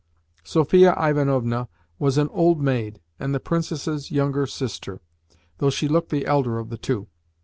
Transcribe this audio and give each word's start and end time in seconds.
Sophia 0.43 0.95
Ivanovna 0.99 1.69
was 1.99 2.17
an 2.17 2.27
old 2.29 2.59
maid 2.59 3.01
and 3.19 3.35
the 3.35 3.39
Princess's 3.39 4.09
younger 4.09 4.47
sister, 4.47 4.99
though 5.59 5.69
she 5.69 5.87
looked 5.87 6.09
the 6.09 6.25
elder 6.25 6.57
of 6.57 6.69
the 6.69 6.77
two. 6.79 7.07